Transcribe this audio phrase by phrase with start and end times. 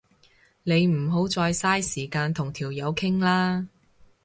[0.63, 3.67] 你唔好再嘥時間同條友傾啦